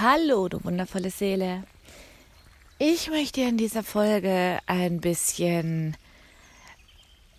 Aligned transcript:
Hallo, 0.00 0.48
du 0.48 0.64
wundervolle 0.64 1.10
Seele. 1.10 1.62
Ich 2.78 3.10
möchte 3.10 3.40
dir 3.42 3.48
in 3.48 3.56
dieser 3.56 3.84
Folge 3.84 4.58
ein 4.66 5.00
bisschen 5.00 5.96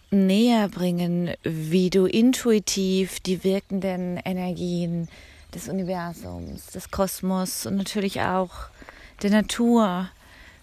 näher 0.10 0.70
bringen, 0.70 1.34
wie 1.44 1.90
du 1.90 2.06
intuitiv 2.06 3.20
die 3.20 3.44
wirkenden 3.44 4.16
Energien 4.24 5.10
des 5.54 5.68
Universums, 5.68 6.68
des 6.68 6.92
Kosmos 6.92 7.66
und 7.66 7.76
natürlich 7.76 8.22
auch 8.22 8.70
der 9.22 9.32
Natur 9.32 10.10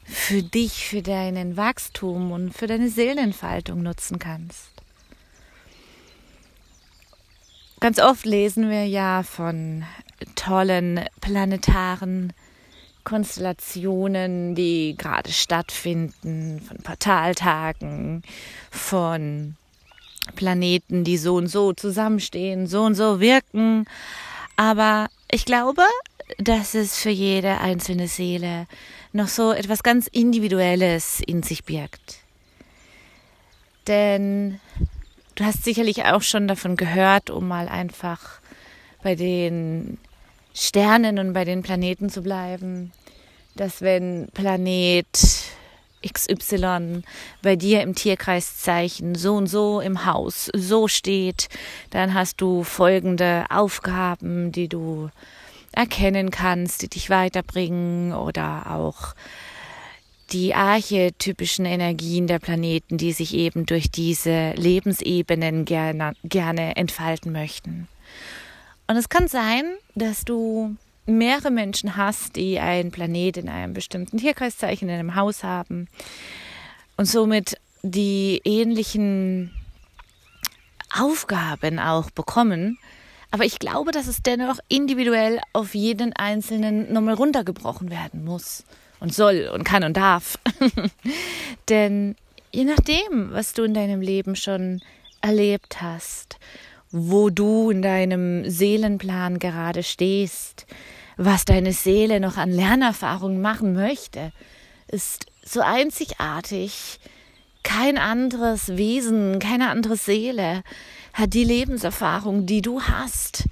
für 0.05 0.43
dich, 0.43 0.87
für 0.87 1.03
deinen 1.03 1.59
Wachstum 1.59 2.33
und 2.33 2.55
für 2.55 2.69
deine 2.69 2.89
Seelenentfaltung 2.89 3.83
nutzen 3.83 4.19
kannst. 4.19 4.71
Ganz 7.81 7.99
oft 7.99 8.25
lesen 8.25 8.71
wir 8.71 8.87
ja 8.87 9.25
von 9.25 9.85
tollen 10.35 11.01
planetaren 11.21 12.33
Konstellationen, 13.05 14.55
die 14.55 14.95
gerade 14.97 15.33
stattfinden, 15.33 16.61
von 16.61 16.77
Portaltagen, 16.79 18.23
von 18.71 19.57
Planeten, 20.37 21.05
die 21.05 21.17
so 21.17 21.35
und 21.37 21.49
so 21.49 21.73
zusammenstehen, 21.73 22.67
so 22.67 22.83
und 22.83 22.95
so 22.95 23.21
wirken. 23.21 23.87
Aber 24.57 25.09
ich 25.31 25.45
glaube, 25.45 25.83
dass 26.39 26.75
es 26.75 26.99
für 26.99 27.11
jede 27.11 27.59
einzelne 27.59 28.09
Seele 28.09 28.67
noch 29.13 29.29
so 29.29 29.53
etwas 29.53 29.83
ganz 29.83 30.07
Individuelles 30.07 31.21
in 31.27 31.43
sich 31.43 31.65
birgt. 31.65 32.21
Denn 33.89 34.61
du 35.35 35.45
hast 35.45 35.65
sicherlich 35.65 36.05
auch 36.05 36.23
schon 36.23 36.47
davon 36.47 36.77
gehört, 36.77 37.31
um 37.31 37.49
mal 37.49 37.69
einfach 37.69 38.41
bei 39.03 39.17
den 39.17 39.99
Sternen 40.55 41.19
und 41.19 41.33
bei 41.33 41.45
den 41.45 41.63
Planeten 41.63 42.11
zu 42.11 42.23
bleiben, 42.23 42.93
dass 43.55 43.83
wenn 43.83 44.29
Planet 44.33 45.07
XY 46.07 47.03
bei 47.43 47.57
dir 47.57 47.83
im 47.83 47.95
Tierkreiszeichen 47.95 49.15
so 49.15 49.35
und 49.35 49.47
so 49.47 49.81
im 49.81 50.05
Haus 50.05 50.51
so 50.55 50.89
steht, 50.89 51.49
dann 51.91 52.15
hast 52.15 52.41
du 52.41 52.65
folgende 52.65 53.47
Aufgaben, 53.51 54.53
die 54.53 54.69
du 54.69 55.11
erkennen 55.73 56.31
kannst, 56.31 56.83
die 56.83 56.89
dich 56.89 57.09
weiterbringen 57.09 58.13
oder 58.13 58.71
auch 58.71 59.15
die 60.33 60.55
archetypischen 60.55 61.67
Energien 61.67 62.27
der 62.27 62.39
Planeten, 62.39 62.97
die 62.97 63.13
sich 63.13 63.35
eben 63.35 63.67
durch 63.67 63.91
diese 63.91 64.53
Lebensebenen 64.53 65.65
gerne, 65.65 66.15
gerne 66.25 66.77
entfalten 66.77 67.33
möchten. 67.33 67.89
Und 68.93 68.99
es 68.99 69.09
kann 69.09 69.27
sein, 69.27 69.65
dass 69.95 70.27
du 70.27 70.77
mehrere 71.07 71.51
Menschen 71.51 71.97
hast, 71.97 72.37
die 72.37 72.61
einen 72.61 72.91
Planet 72.91 73.39
in 73.39 73.49
einem 73.49 73.73
bestimmten 73.73 74.19
Tierkreiszeichen 74.19 74.87
in 74.87 74.95
einem 74.95 75.15
Haus 75.15 75.43
haben 75.43 75.89
und 76.99 77.07
somit 77.07 77.57
die 77.83 78.43
ähnlichen 78.45 79.51
Aufgaben 80.95 81.79
auch 81.79 82.11
bekommen. 82.11 82.79
Aber 83.31 83.47
ich 83.47 83.59
glaube, 83.59 83.93
dass 83.93 84.09
es 84.09 84.23
dennoch 84.23 84.59
individuell 84.69 85.41
auf 85.55 85.75
jeden 85.75 86.13
Einzelnen 86.13 86.93
nochmal 86.93 87.15
runtergebrochen 87.15 87.91
werden 87.91 88.27
muss 88.27 88.63
und 89.01 89.15
soll 89.15 89.51
und 89.55 89.65
kann 89.65 89.85
und 89.85 89.97
darf. 89.97 90.39
Denn 91.71 92.15
je 92.53 92.65
nachdem, 92.65 93.33
was 93.33 93.55
du 93.55 93.63
in 93.63 93.73
deinem 93.73 94.03
Leben 94.03 94.37
schon 94.37 94.83
erlebt 95.23 95.81
hast 95.81 96.37
wo 96.93 97.31
du 97.31 97.71
in 97.71 97.83
deinem 97.83 98.49
Seelenplan 98.49 99.39
gerade 99.39 99.83
stehst, 99.83 100.67
was 101.17 101.45
deine 101.45 101.73
Seele 101.73 102.21
noch 102.21 102.37
an 102.37 102.51
Lernerfahrungen 102.51 103.41
machen 103.41 103.73
möchte, 103.73 104.33
ist 104.89 105.27
so 105.45 105.61
einzigartig. 105.61 107.01
Kein 107.63 107.97
anderes 107.97 108.77
Wesen, 108.77 109.39
keine 109.39 109.71
andere 109.71 109.97
Seele 109.97 110.63
hat 111.15 111.35
die 111.35 111.45
Lebenserfahrung, 111.45 112.47
die 112.47 112.61
du 112.61 112.83
hast, 112.83 113.45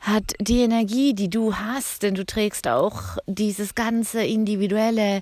hat 0.00 0.34
die 0.40 0.60
Energie, 0.60 1.14
die 1.14 1.30
du 1.30 1.54
hast, 1.54 2.02
denn 2.02 2.14
du 2.14 2.24
trägst 2.24 2.68
auch 2.68 3.18
dieses 3.26 3.74
ganze 3.74 4.22
individuelle 4.22 5.20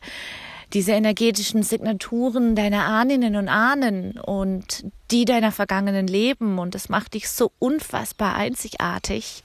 diese 0.73 0.93
energetischen 0.93 1.63
Signaturen 1.63 2.55
deiner 2.55 2.85
Ahnen 2.85 3.37
und 3.37 3.49
Ahnen 3.49 4.19
und 4.19 4.85
die 5.11 5.25
deiner 5.25 5.53
vergangenen 5.53 6.07
Leben 6.07 6.59
und 6.59 6.75
das 6.75 6.89
macht 6.89 7.15
dich 7.15 7.29
so 7.29 7.53
unfassbar 7.59 8.35
einzigartig. 8.35 9.43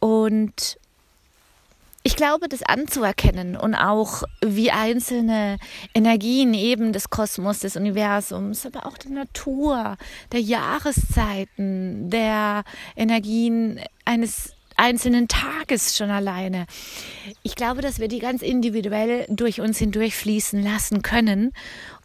Und 0.00 0.78
ich 2.02 2.16
glaube, 2.16 2.48
das 2.48 2.62
anzuerkennen 2.62 3.56
und 3.56 3.74
auch 3.74 4.22
wie 4.40 4.70
einzelne 4.70 5.58
Energien 5.94 6.54
eben 6.54 6.92
des 6.92 7.10
Kosmos, 7.10 7.58
des 7.58 7.76
Universums, 7.76 8.64
aber 8.64 8.86
auch 8.86 8.96
der 8.96 9.10
Natur, 9.10 9.96
der 10.32 10.40
Jahreszeiten, 10.40 12.08
der 12.08 12.64
Energien 12.96 13.80
eines 14.04 14.54
einzelnen 14.78 15.28
Tages 15.28 15.96
schon 15.96 16.10
alleine. 16.10 16.66
Ich 17.42 17.54
glaube, 17.54 17.82
dass 17.82 17.98
wir 17.98 18.08
die 18.08 18.20
ganz 18.20 18.42
individuell 18.42 19.26
durch 19.28 19.60
uns 19.60 19.78
hindurch 19.78 20.14
fließen 20.14 20.62
lassen 20.62 21.02
können. 21.02 21.52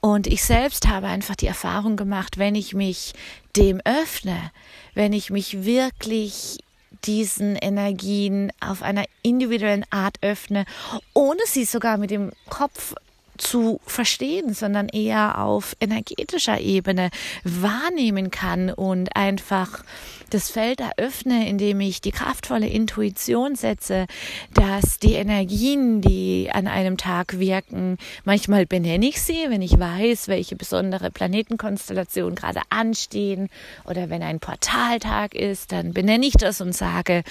Und 0.01 0.27
ich 0.27 0.43
selbst 0.43 0.87
habe 0.87 1.07
einfach 1.07 1.35
die 1.35 1.47
Erfahrung 1.47 1.95
gemacht, 1.95 2.37
wenn 2.37 2.55
ich 2.55 2.73
mich 2.73 3.13
dem 3.55 3.79
öffne, 3.85 4.51
wenn 4.93 5.13
ich 5.13 5.29
mich 5.29 5.63
wirklich 5.63 6.57
diesen 7.05 7.55
Energien 7.55 8.51
auf 8.59 8.81
einer 8.81 9.05
individuellen 9.21 9.85
Art 9.89 10.17
öffne, 10.21 10.65
ohne 11.13 11.41
sie 11.45 11.65
sogar 11.65 11.97
mit 11.97 12.11
dem 12.11 12.31
Kopf 12.49 12.95
zu 13.43 13.79
verstehen, 13.85 14.53
sondern 14.53 14.89
eher 14.89 15.39
auf 15.39 15.75
energetischer 15.79 16.59
Ebene 16.59 17.09
wahrnehmen 17.43 18.31
kann 18.31 18.71
und 18.71 19.15
einfach 19.15 19.83
das 20.29 20.49
Feld 20.49 20.79
eröffne, 20.79 21.47
indem 21.47 21.79
ich 21.79 22.01
die 22.01 22.11
kraftvolle 22.11 22.67
Intuition 22.67 23.55
setze, 23.55 24.07
dass 24.53 24.97
die 24.97 25.13
Energien, 25.13 26.01
die 26.01 26.49
an 26.51 26.67
einem 26.67 26.97
Tag 26.97 27.39
wirken, 27.39 27.97
manchmal 28.23 28.65
benenne 28.65 29.05
ich 29.07 29.21
sie, 29.21 29.45
wenn 29.49 29.61
ich 29.61 29.77
weiß, 29.77 30.27
welche 30.27 30.55
besondere 30.55 31.11
Planetenkonstellation 31.11 32.35
gerade 32.35 32.61
anstehen 32.69 33.49
oder 33.85 34.09
wenn 34.09 34.23
ein 34.23 34.39
Portaltag 34.39 35.35
ist, 35.35 35.71
dann 35.71 35.93
benenne 35.93 36.25
ich 36.25 36.33
das 36.33 36.61
und 36.61 36.73
sage 36.73 37.23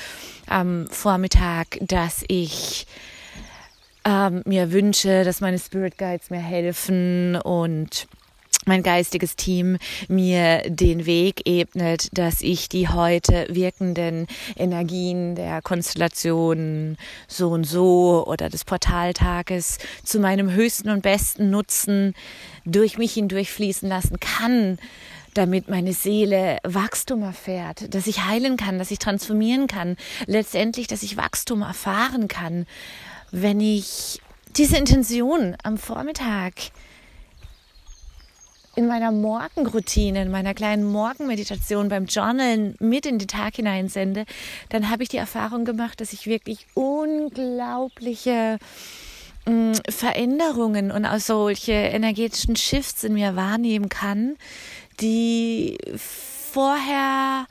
am 0.47 0.87
Vormittag, 0.89 1.78
dass 1.81 2.25
ich 2.28 2.87
ähm, 4.05 4.43
mir 4.45 4.73
wünsche, 4.73 5.25
dass 5.25 5.41
meine 5.41 5.59
Spirit 5.59 5.99
Guides 5.99 6.31
mir 6.31 6.41
helfen 6.41 7.37
und 7.37 8.07
mein 8.65 8.83
geistiges 8.83 9.35
Team 9.35 9.79
mir 10.09 10.63
den 10.67 11.05
Weg 11.05 11.43
ebnet, 11.47 12.09
dass 12.17 12.43
ich 12.43 12.69
die 12.69 12.89
heute 12.89 13.47
wirkenden 13.49 14.27
Energien 14.57 15.35
der 15.35 15.63
Konstellation 15.63 16.97
so 17.27 17.51
und 17.51 17.65
so 17.65 18.25
oder 18.27 18.49
des 18.49 18.65
Portaltages 18.65 19.79
zu 20.05 20.21
meinem 20.21 20.53
höchsten 20.53 20.91
und 20.91 21.03
besten 21.03 21.51
Nutzen 21.51 22.15
durch 22.65 22.99
mich 22.99 23.15
hindurch 23.15 23.51
fließen 23.51 23.89
lassen 23.89 24.21
kann, 24.21 24.79
damit 25.34 25.69
meine 25.69 25.93
Seele 25.93 26.59
Wachstum 26.63 27.23
erfährt, 27.23 27.93
dass 27.95 28.07
ich 28.07 28.25
heilen 28.27 28.57
kann, 28.57 28.79
dass 28.79 28.93
ich 28.93 28.99
transformieren 29.01 29.67
kann, 29.67 29.97
letztendlich, 30.27 30.87
dass 30.87 31.03
ich 31.03 31.17
Wachstum 31.17 31.63
erfahren 31.63 32.29
kann 32.29 32.67
wenn 33.32 33.60
ich 33.60 34.20
diese 34.56 34.76
Intention 34.76 35.56
am 35.62 35.78
Vormittag 35.78 36.53
in 38.75 38.87
meiner 38.87 39.10
Morgenroutine, 39.10 40.22
in 40.22 40.31
meiner 40.31 40.54
kleinen 40.54 40.84
Morgenmeditation 40.84 41.88
beim 41.88 42.06
Journalen 42.06 42.76
mit 42.78 43.04
in 43.04 43.19
den 43.19 43.28
Tag 43.28 43.56
hineinsende, 43.56 44.25
dann 44.69 44.88
habe 44.91 45.03
ich 45.03 45.09
die 45.09 45.19
Erfahrung 45.19 45.65
gemacht, 45.65 46.00
dass 46.00 46.12
ich 46.12 46.27
wirklich 46.27 46.66
unglaubliche 46.74 48.59
mm, 49.47 49.72
Veränderungen 49.89 50.91
und 50.91 51.04
auch 51.04 51.18
solche 51.18 51.72
energetischen 51.72 52.57
Shifts 52.57 53.04
in 53.04 53.15
mir 53.15 53.36
wahrnehmen 53.36 53.89
kann, 53.89 54.36
die 55.01 55.78
vorher 55.97 57.47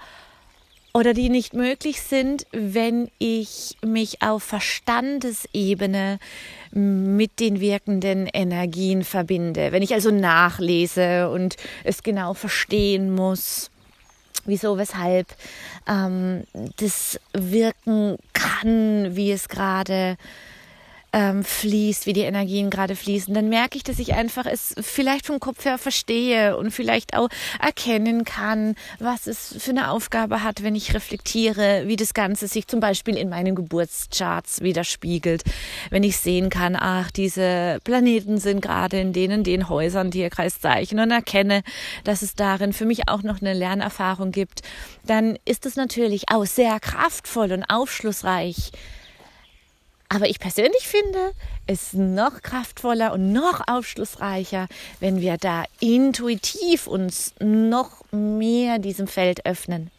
oder 0.93 1.13
die 1.13 1.29
nicht 1.29 1.53
möglich 1.53 2.01
sind, 2.01 2.45
wenn 2.51 3.09
ich 3.17 3.77
mich 3.83 4.21
auf 4.21 4.43
Verstandesebene 4.43 6.19
mit 6.71 7.39
den 7.39 7.59
wirkenden 7.59 8.27
Energien 8.27 9.03
verbinde. 9.03 9.71
Wenn 9.71 9.83
ich 9.83 9.93
also 9.93 10.11
nachlese 10.11 11.29
und 11.29 11.55
es 11.83 12.03
genau 12.03 12.33
verstehen 12.33 13.13
muss, 13.13 13.71
wieso, 14.45 14.77
weshalb 14.77 15.27
ähm, 15.87 16.43
das 16.77 17.19
wirken 17.33 18.17
kann, 18.33 19.15
wie 19.15 19.31
es 19.31 19.47
gerade 19.47 20.17
ähm, 21.13 21.43
fließt, 21.43 22.05
wie 22.05 22.13
die 22.13 22.21
Energien 22.21 22.69
gerade 22.69 22.95
fließen, 22.95 23.33
dann 23.33 23.49
merke 23.49 23.77
ich, 23.77 23.83
dass 23.83 23.99
ich 23.99 24.13
einfach 24.13 24.45
es 24.45 24.73
vielleicht 24.79 25.25
vom 25.25 25.39
Kopf 25.39 25.65
her 25.65 25.77
verstehe 25.77 26.57
und 26.57 26.71
vielleicht 26.71 27.17
auch 27.17 27.27
erkennen 27.59 28.23
kann, 28.23 28.75
was 28.99 29.27
es 29.27 29.55
für 29.57 29.71
eine 29.71 29.91
Aufgabe 29.91 30.43
hat, 30.43 30.63
wenn 30.63 30.75
ich 30.75 30.93
reflektiere, 30.93 31.83
wie 31.87 31.95
das 31.95 32.13
Ganze 32.13 32.47
sich 32.47 32.67
zum 32.67 32.79
Beispiel 32.79 33.17
in 33.17 33.29
meinen 33.29 33.55
Geburtscharts 33.55 34.61
widerspiegelt. 34.61 35.43
Wenn 35.89 36.03
ich 36.03 36.17
sehen 36.17 36.49
kann, 36.49 36.77
ach, 36.79 37.11
diese 37.11 37.79
Planeten 37.83 38.37
sind 38.37 38.61
gerade 38.61 38.99
in 38.99 39.13
denen, 39.13 39.43
den 39.43 39.67
Häusern, 39.67 40.11
Tierkreiszeichen 40.11 40.99
und 40.99 41.11
erkenne, 41.11 41.63
dass 42.03 42.21
es 42.21 42.35
darin 42.35 42.73
für 42.73 42.85
mich 42.85 43.09
auch 43.09 43.23
noch 43.23 43.41
eine 43.41 43.53
Lernerfahrung 43.53 44.31
gibt, 44.31 44.61
dann 45.05 45.37
ist 45.45 45.65
es 45.65 45.75
natürlich 45.75 46.29
auch 46.29 46.45
sehr 46.45 46.79
kraftvoll 46.79 47.51
und 47.51 47.65
aufschlussreich 47.65 48.71
aber 50.13 50.27
ich 50.27 50.39
persönlich 50.39 50.87
finde 50.87 51.31
es 51.67 51.93
noch 51.93 52.41
kraftvoller 52.41 53.13
und 53.13 53.31
noch 53.31 53.61
aufschlussreicher, 53.65 54.67
wenn 54.99 55.21
wir 55.21 55.37
da 55.37 55.63
intuitiv 55.79 56.85
uns 56.85 57.33
noch 57.39 58.03
mehr 58.11 58.77
diesem 58.79 59.07
Feld 59.07 59.45
öffnen. 59.45 59.89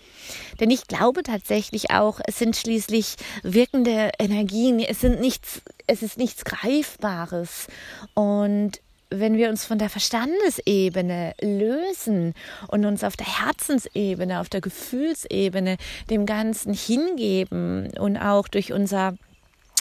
Denn 0.60 0.70
ich 0.70 0.86
glaube 0.86 1.22
tatsächlich 1.22 1.92
auch, 1.92 2.20
es 2.26 2.38
sind 2.38 2.56
schließlich 2.56 3.16
wirkende 3.42 4.10
Energien, 4.18 4.80
es 4.80 5.00
sind 5.00 5.18
nichts, 5.18 5.62
es 5.86 6.02
ist 6.02 6.18
nichts 6.18 6.44
Greifbares. 6.44 7.68
Und 8.12 8.82
wenn 9.08 9.38
wir 9.38 9.48
uns 9.48 9.64
von 9.64 9.78
der 9.78 9.88
Verstandesebene 9.88 11.32
lösen 11.40 12.34
und 12.68 12.84
uns 12.84 13.02
auf 13.02 13.16
der 13.16 13.46
Herzensebene, 13.46 14.40
auf 14.40 14.50
der 14.50 14.60
Gefühlsebene 14.60 15.78
dem 16.10 16.26
Ganzen 16.26 16.74
hingeben 16.74 17.90
und 17.98 18.18
auch 18.18 18.48
durch 18.48 18.74
unser 18.74 19.14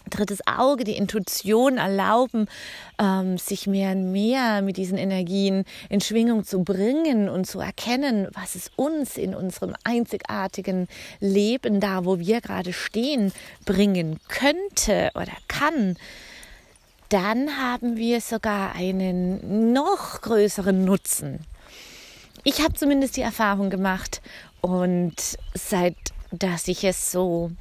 drittes 0.09 0.39
Auge, 0.45 0.83
die 0.83 0.95
Intuition 0.95 1.77
erlauben, 1.77 2.47
ähm, 2.99 3.37
sich 3.37 3.67
mehr 3.67 3.91
und 3.91 4.11
mehr 4.11 4.61
mit 4.61 4.77
diesen 4.77 4.97
Energien 4.97 5.65
in 5.89 6.01
Schwingung 6.01 6.43
zu 6.43 6.63
bringen 6.63 7.29
und 7.29 7.45
zu 7.45 7.59
erkennen, 7.59 8.27
was 8.33 8.55
es 8.55 8.71
uns 8.75 9.17
in 9.17 9.35
unserem 9.35 9.75
einzigartigen 9.83 10.87
Leben, 11.19 11.79
da 11.79 12.05
wo 12.05 12.19
wir 12.19 12.41
gerade 12.41 12.73
stehen, 12.73 13.31
bringen 13.65 14.19
könnte 14.27 15.11
oder 15.15 15.33
kann, 15.47 15.97
dann 17.09 17.57
haben 17.57 17.97
wir 17.97 18.21
sogar 18.21 18.73
einen 18.73 19.73
noch 19.73 20.21
größeren 20.21 20.85
Nutzen. 20.85 21.39
Ich 22.43 22.63
habe 22.63 22.73
zumindest 22.73 23.17
die 23.17 23.21
Erfahrung 23.21 23.69
gemacht 23.69 24.21
und 24.61 25.15
seit 25.53 25.95
dass 26.31 26.67
ich 26.67 26.83
es 26.83 27.11
so 27.11 27.51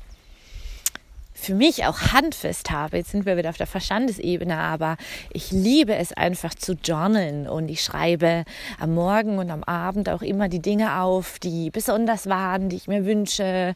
für 1.41 1.55
mich 1.55 1.85
auch 1.87 2.13
handfest 2.13 2.71
habe. 2.71 2.99
Jetzt 2.99 3.11
sind 3.11 3.27
wir 3.27 3.37
wieder 3.37 3.51
auf 3.51 3.57
der 3.57 3.67
Verstandesebene, 3.67 4.57
aber 4.57 4.97
ich 5.33 5.51
liebe 5.51 5.95
es 5.95 6.13
einfach 6.13 6.55
zu 6.55 6.75
journalen. 6.75 7.49
Und 7.49 7.69
ich 7.69 7.83
schreibe 7.83 8.45
am 8.79 8.95
Morgen 8.95 9.39
und 9.39 9.51
am 9.51 9.65
Abend 9.65 10.09
auch 10.09 10.23
immer 10.23 10.49
die 10.49 10.61
Dinge 10.61 11.01
auf, 11.01 11.39
die 11.39 11.71
besonders 11.71 12.27
waren, 12.29 12.69
die 12.69 12.77
ich 12.77 12.89
mir 12.89 13.05
wünsche, 13.05 13.75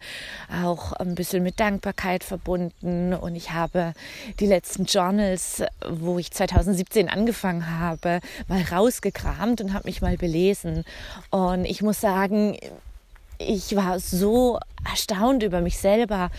auch 0.65 0.93
ein 0.93 1.15
bisschen 1.15 1.43
mit 1.43 1.61
Dankbarkeit 1.61 2.25
verbunden. 2.25 3.15
Und 3.15 3.37
ich 3.37 3.53
habe 3.53 3.95
die 4.41 4.47
letzten 4.47 4.85
Journals, 4.85 5.63
wo 5.89 6.19
ich 6.19 6.31
2017 6.31 7.09
angefangen 7.09 7.79
habe, 7.79 8.21
mal 8.49 8.63
rausgekramt 8.63 9.61
und 9.61 9.73
habe 9.73 9.87
mich 9.87 10.03
mal 10.03 10.17
belesen. 10.17 10.85
Und 11.31 11.65
ich 11.65 11.83
muss 11.83 12.01
sagen, 12.01 12.57
ich 13.39 13.75
war 13.75 13.99
so 13.99 14.59
erstaunt 14.89 15.43
über 15.43 15.61
mich 15.61 15.79
selber, 15.79 16.31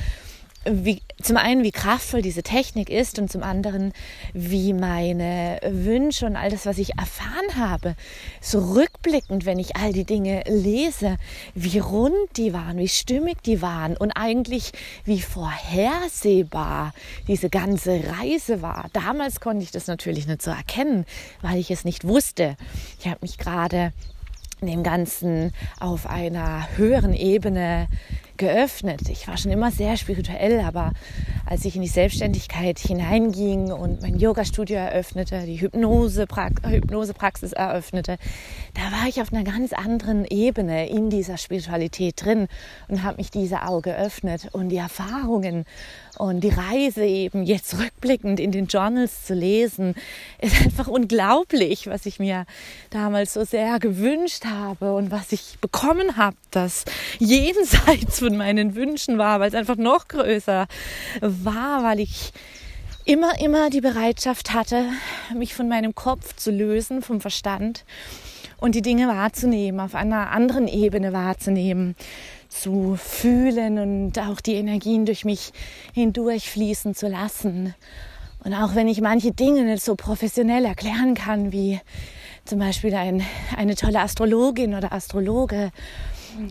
wie, 0.65 1.01
zum 1.21 1.38
einen, 1.38 1.63
wie 1.63 1.71
kraftvoll 1.71 2.21
diese 2.21 2.44
Technik 2.44 2.89
ist 2.89 3.19
und 3.19 3.31
zum 3.31 3.44
anderen, 3.44 3.94
wie 4.33 4.73
meine 4.73 5.59
Wünsche 5.67 6.25
und 6.25 6.35
all 6.35 6.50
das, 6.50 6.65
was 6.65 6.77
ich 6.77 6.97
erfahren 6.97 7.56
habe, 7.56 7.95
so 8.41 8.73
rückblickend, 8.73 9.45
wenn 9.45 9.59
ich 9.59 9.75
all 9.75 9.94
die 9.94 10.06
Dinge 10.06 10.44
lese, 10.47 11.17
wie 11.53 11.79
rund 11.79 12.15
die 12.38 12.53
waren, 12.53 12.77
wie 12.77 12.88
stimmig 12.88 13.44
die 13.44 13.62
waren 13.62 13.95
und 13.95 14.12
eigentlich 14.12 14.71
wie 15.06 15.21
vorhersehbar 15.21 16.94
diese 17.27 17.50
ganze 17.50 18.01
Reise 18.19 18.62
war. 18.62 18.88
Damals 18.94 19.39
konnte 19.39 19.63
ich 19.63 19.71
das 19.71 19.88
natürlich 19.88 20.27
nicht 20.27 20.41
so 20.41 20.51
erkennen, 20.51 21.06
weil 21.41 21.57
ich 21.57 21.71
es 21.71 21.85
nicht 21.85 22.07
wusste. 22.07 22.57
Ich 23.00 23.07
habe 23.07 23.19
mich 23.21 23.38
gerade 23.38 23.94
dem 24.62 24.83
Ganzen 24.83 25.53
auf 25.79 26.07
einer 26.07 26.67
höheren 26.77 27.13
Ebene 27.13 27.88
geöffnet. 28.37 29.09
Ich 29.09 29.27
war 29.27 29.37
schon 29.37 29.51
immer 29.51 29.71
sehr 29.71 29.95
spirituell, 29.97 30.59
aber 30.59 30.91
als 31.45 31.63
ich 31.65 31.75
in 31.75 31.81
die 31.81 31.87
Selbstständigkeit 31.87 32.79
hineinging 32.79 33.71
und 33.71 34.01
mein 34.01 34.19
Yoga-Studio 34.19 34.75
eröffnete, 34.77 35.45
die 35.45 35.61
Hypnose-Praxis 35.61 37.53
eröffnete, 37.53 38.17
da 38.73 38.81
war 38.81 39.07
ich 39.07 39.21
auf 39.21 39.31
einer 39.31 39.43
ganz 39.43 39.71
anderen 39.71 40.25
Ebene 40.25 40.89
in 40.89 41.09
dieser 41.09 41.37
Spiritualität 41.37 42.25
drin 42.25 42.47
und 42.87 43.03
habe 43.03 43.17
mich 43.17 43.31
diese 43.31 43.63
Auge 43.63 43.85
geöffnet 43.85 44.49
und 44.51 44.69
die 44.69 44.77
Erfahrungen 44.77 45.65
und 46.17 46.41
die 46.41 46.50
Reise 46.50 47.06
eben 47.06 47.44
jetzt 47.44 47.77
rückblickend 47.77 48.39
in 48.39 48.51
den 48.51 48.67
Journals 48.67 49.25
zu 49.25 49.33
lesen, 49.33 49.95
ist 50.39 50.62
einfach 50.62 50.88
unglaublich, 50.88 51.88
was 51.88 52.06
ich 52.06 52.19
mir 52.19 52.45
damals 52.89 53.33
so 53.33 53.44
sehr 53.44 53.79
gewünscht 53.79 54.45
habe 54.45 54.94
und 54.95 55.12
was 55.12 55.31
ich 55.31 55.57
bekommen 55.62 56.17
habe, 56.17 56.38
das 56.51 56.85
jenseits 57.19 58.19
von 58.19 58.38
meinen 58.38 58.75
Wünschen 58.75 59.17
war, 59.17 59.39
weil 59.39 59.50
es 59.50 59.56
einfach 59.56 59.77
noch 59.77 60.07
größer 60.07 60.67
war, 61.21 61.83
weil 61.83 62.00
ich 62.00 62.31
immer, 63.06 63.39
immer 63.39 63.69
die 63.69 63.81
Bereitschaft 63.81 64.53
hatte, 64.53 64.85
mich 65.35 65.53
von 65.53 65.67
meinem 65.67 65.95
Kopf 65.95 66.35
zu 66.35 66.51
lösen, 66.51 67.01
vom 67.01 67.21
Verstand 67.21 67.85
und 68.57 68.73
die 68.73 68.81
Dinge 68.81 69.07
wahrzunehmen, 69.07 69.79
auf 69.79 69.95
einer 69.95 70.31
anderen 70.31 70.67
Ebene 70.67 71.13
wahrzunehmen, 71.13 71.95
zu 72.61 72.95
fühlen 72.97 73.79
und 73.79 74.19
auch 74.19 74.41
die 74.41 74.55
Energien 74.55 75.05
durch 75.05 75.25
mich 75.25 75.51
hindurchfließen 75.93 76.95
zu 76.95 77.07
lassen. 77.07 77.75
Und 78.43 78.53
auch 78.53 78.75
wenn 78.75 78.87
ich 78.87 79.01
manche 79.01 79.31
Dinge 79.31 79.63
nicht 79.63 79.83
so 79.83 79.95
professionell 79.95 80.65
erklären 80.65 81.15
kann, 81.15 81.51
wie 81.51 81.79
zum 82.45 82.59
Beispiel 82.59 82.93
ein, 82.93 83.23
eine 83.57 83.75
tolle 83.75 83.99
Astrologin 83.99 84.75
oder 84.75 84.93
Astrologe, 84.93 85.71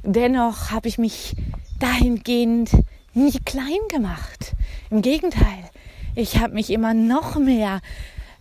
dennoch 0.03 0.71
habe 0.71 0.89
ich 0.89 0.99
mich 0.99 1.37
dahingehend 1.79 2.71
nie 3.15 3.39
klein 3.45 3.79
gemacht. 3.89 4.55
Im 4.91 5.03
Gegenteil, 5.03 5.71
ich 6.17 6.39
habe 6.39 6.55
mich 6.55 6.71
immer 6.71 6.95
noch 6.95 7.37
mehr 7.37 7.81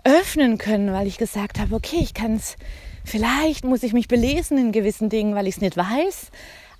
öffnen 0.03 0.57
können, 0.57 0.91
weil 0.91 1.07
ich 1.07 1.17
gesagt 1.17 1.59
habe, 1.59 1.75
okay, 1.75 1.99
ich 2.01 2.13
kann 2.13 2.35
es, 2.35 2.55
vielleicht 3.05 3.63
muss 3.63 3.83
ich 3.83 3.93
mich 3.93 4.07
belesen 4.07 4.57
in 4.57 4.71
gewissen 4.71 5.09
Dingen, 5.09 5.35
weil 5.35 5.47
ich 5.47 5.55
es 5.55 5.61
nicht 5.61 5.77
weiß, 5.77 6.31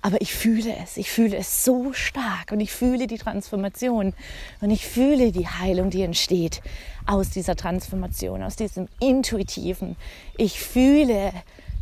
aber 0.04 0.20
ich 0.20 0.34
fühle 0.34 0.76
es, 0.82 0.98
ich 0.98 1.10
fühle 1.10 1.34
es 1.34 1.64
so 1.64 1.94
stark 1.94 2.52
und 2.52 2.60
ich 2.60 2.70
fühle 2.70 3.06
die 3.06 3.16
Transformation 3.16 4.12
und 4.60 4.70
ich 4.70 4.86
fühle 4.86 5.32
die 5.32 5.48
Heilung, 5.48 5.88
die 5.88 6.02
entsteht 6.02 6.60
aus 7.06 7.30
dieser 7.30 7.56
Transformation, 7.56 8.42
aus 8.42 8.56
diesem 8.56 8.86
intuitiven. 9.00 9.96
Ich 10.36 10.60
fühle 10.60 11.32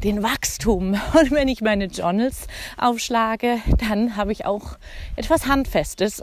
den 0.04 0.22
Wachstum. 0.22 0.94
Und 1.20 1.30
wenn 1.32 1.48
ich 1.48 1.62
meine 1.62 1.86
Journals 1.86 2.46
aufschlage, 2.76 3.58
dann 3.78 4.16
habe 4.16 4.30
ich 4.30 4.46
auch 4.46 4.78
etwas 5.16 5.46
Handfestes 5.46 6.22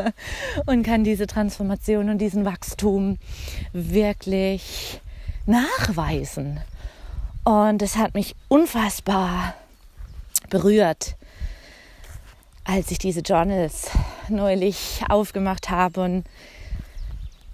und 0.66 0.82
kann 0.84 1.04
diese 1.04 1.26
Transformation 1.26 2.10
und 2.10 2.18
diesen 2.18 2.44
Wachstum 2.44 3.18
wirklich 3.72 5.00
nachweisen. 5.46 6.60
Und 7.44 7.80
es 7.82 7.96
hat 7.96 8.14
mich 8.14 8.34
unfassbar 8.48 9.54
berührt, 10.48 11.15
als 12.66 12.90
ich 12.90 12.98
diese 12.98 13.20
Journals 13.20 13.90
neulich 14.28 15.00
aufgemacht 15.08 15.70
habe 15.70 16.00
und 16.02 16.24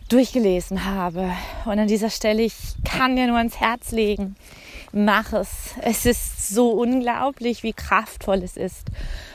durchgelesen 0.09 0.85
habe. 0.85 1.31
Und 1.65 1.79
an 1.79 1.87
dieser 1.87 2.11
Stelle, 2.11 2.43
ich 2.43 2.55
kann 2.85 3.17
dir 3.17 3.27
nur 3.27 3.37
ans 3.37 3.61
Herz 3.61 3.93
legen, 3.93 4.37
mach 4.93 5.33
es. 5.33 5.75
Es 5.83 6.07
ist 6.07 6.49
so 6.49 6.71
unglaublich, 6.71 7.63
wie 7.63 7.73
kraftvoll 7.73 8.43
es 8.43 8.57
ist. 8.57 8.89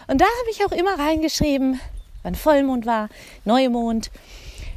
Und 0.07 0.21
da 0.21 0.25
habe 0.25 0.51
ich 0.51 0.65
auch 0.65 0.71
immer 0.71 0.97
reingeschrieben, 0.97 1.79
wann 2.23 2.35
Vollmond 2.35 2.85
war, 2.85 3.09
Neumond, 3.45 4.11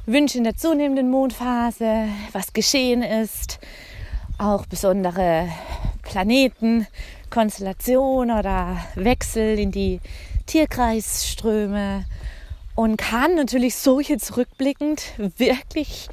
Wünsche 0.07 0.39
in 0.39 0.45
der 0.45 0.57
zunehmenden 0.57 1.11
Mondphase, 1.11 2.09
was 2.33 2.53
geschehen 2.53 3.03
ist, 3.03 3.59
auch 4.39 4.67
besondere 4.67 5.49
Planeten, 6.03 6.87
Konstellation 7.29 8.31
oder 8.31 8.79
Wechsel 8.97 9.59
in 9.59 9.71
die 9.71 10.01
Tierkreisströme 10.51 12.05
und 12.75 12.97
kann 12.97 13.37
natürlich 13.37 13.77
so 13.77 14.01
jetzt 14.01 14.37
rückblickend 14.37 15.13
wirklich 15.37 16.09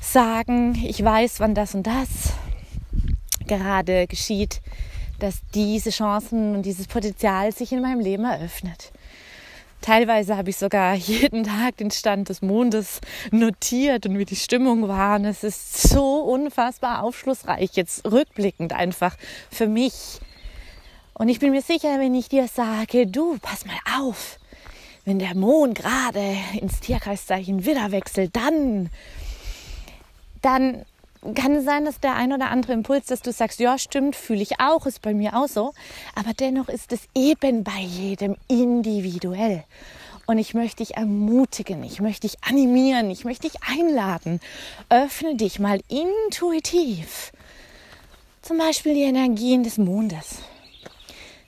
sagen, 0.00 0.80
ich 0.86 1.02
weiß, 1.02 1.40
wann 1.40 1.56
das 1.56 1.74
und 1.74 1.84
das 1.84 2.08
gerade 3.48 4.06
geschieht, 4.06 4.60
dass 5.18 5.40
diese 5.52 5.90
Chancen 5.90 6.54
und 6.54 6.62
dieses 6.62 6.86
Potenzial 6.86 7.50
sich 7.50 7.72
in 7.72 7.82
meinem 7.82 7.98
Leben 7.98 8.24
eröffnet. 8.24 8.92
Teilweise 9.80 10.36
habe 10.36 10.50
ich 10.50 10.56
sogar 10.56 10.94
jeden 10.94 11.42
Tag 11.42 11.78
den 11.78 11.90
Stand 11.90 12.28
des 12.28 12.40
Mondes 12.40 13.00
notiert 13.32 14.06
und 14.06 14.16
wie 14.16 14.24
die 14.26 14.36
Stimmung 14.36 14.86
war. 14.86 15.16
Und 15.16 15.24
es 15.24 15.42
ist 15.42 15.88
so 15.88 16.20
unfassbar 16.20 17.02
aufschlussreich, 17.02 17.70
jetzt 17.72 18.08
rückblickend 18.08 18.72
einfach 18.72 19.16
für 19.50 19.66
mich. 19.66 20.20
Und 21.18 21.30
ich 21.30 21.38
bin 21.38 21.50
mir 21.50 21.62
sicher, 21.62 21.98
wenn 21.98 22.14
ich 22.14 22.28
dir 22.28 22.46
sage, 22.46 23.06
du, 23.06 23.38
pass 23.40 23.64
mal 23.64 23.78
auf, 23.98 24.38
wenn 25.06 25.18
der 25.18 25.34
Mond 25.34 25.78
gerade 25.78 26.36
ins 26.60 26.80
Tierkreiszeichen 26.80 27.64
Widder 27.64 27.90
wechselt, 27.90 28.36
dann, 28.36 28.90
dann 30.42 30.84
kann 31.34 31.54
es 31.54 31.64
sein, 31.64 31.86
dass 31.86 32.00
der 32.00 32.16
ein 32.16 32.34
oder 32.34 32.50
andere 32.50 32.74
Impuls, 32.74 33.06
dass 33.06 33.22
du 33.22 33.32
sagst, 33.32 33.60
ja, 33.60 33.78
stimmt, 33.78 34.14
fühle 34.14 34.42
ich 34.42 34.60
auch, 34.60 34.84
ist 34.84 35.00
bei 35.00 35.14
mir 35.14 35.34
auch 35.36 35.48
so. 35.48 35.72
Aber 36.14 36.34
dennoch 36.34 36.68
ist 36.68 36.92
es 36.92 37.08
eben 37.14 37.64
bei 37.64 37.80
jedem 37.80 38.36
individuell. 38.46 39.64
Und 40.26 40.36
ich 40.36 40.52
möchte 40.52 40.84
dich 40.84 40.96
ermutigen, 40.96 41.82
ich 41.82 42.00
möchte 42.00 42.28
dich 42.28 42.36
animieren, 42.44 43.10
ich 43.10 43.24
möchte 43.24 43.48
dich 43.48 43.62
einladen. 43.62 44.40
Öffne 44.90 45.36
dich 45.36 45.60
mal 45.60 45.80
intuitiv. 45.88 47.32
Zum 48.42 48.58
Beispiel 48.58 48.92
die 48.92 49.02
Energien 49.02 49.62
des 49.62 49.78
Mondes. 49.78 50.40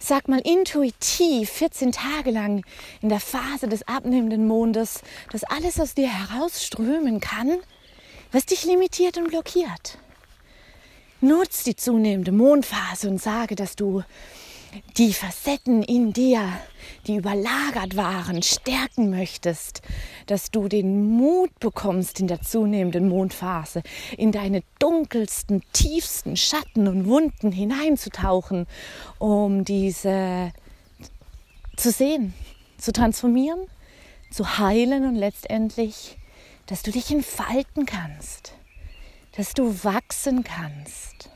Sag 0.00 0.28
mal 0.28 0.40
intuitiv 0.40 1.50
14 1.50 1.92
Tage 1.92 2.30
lang 2.30 2.64
in 3.02 3.08
der 3.08 3.20
Phase 3.20 3.68
des 3.68 3.86
abnehmenden 3.88 4.46
Mondes, 4.46 5.02
dass 5.32 5.44
alles 5.44 5.80
aus 5.80 5.94
dir 5.94 6.08
herausströmen 6.08 7.20
kann, 7.20 7.58
was 8.30 8.46
dich 8.46 8.64
limitiert 8.64 9.18
und 9.18 9.28
blockiert. 9.28 9.98
Nutz 11.20 11.64
die 11.64 11.74
zunehmende 11.74 12.30
Mondphase 12.30 13.08
und 13.08 13.20
sage, 13.20 13.56
dass 13.56 13.74
du 13.74 14.04
die 14.96 15.12
Facetten 15.12 15.82
in 15.82 16.12
dir, 16.12 16.52
die 17.06 17.16
überlagert 17.16 17.96
waren, 17.96 18.42
stärken 18.42 19.10
möchtest, 19.10 19.82
dass 20.26 20.50
du 20.50 20.68
den 20.68 21.16
Mut 21.16 21.58
bekommst 21.60 22.20
in 22.20 22.26
der 22.26 22.42
zunehmenden 22.42 23.08
Mondphase, 23.08 23.82
in 24.16 24.32
deine 24.32 24.62
dunkelsten, 24.78 25.62
tiefsten 25.72 26.36
Schatten 26.36 26.88
und 26.88 27.06
Wunden 27.06 27.52
hineinzutauchen, 27.52 28.66
um 29.18 29.64
diese 29.64 30.52
zu 31.76 31.90
sehen, 31.90 32.34
zu 32.76 32.92
transformieren, 32.92 33.66
zu 34.30 34.58
heilen 34.58 35.06
und 35.06 35.14
letztendlich 35.14 36.18
dass 36.68 36.82
du 36.82 36.92
dich 36.92 37.10
entfalten 37.10 37.86
kannst, 37.86 38.52
dass 39.32 39.54
du 39.54 39.84
wachsen 39.84 40.44
kannst. 40.44 41.30